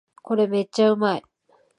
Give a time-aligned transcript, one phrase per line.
[0.23, 1.23] これめっちゃうまい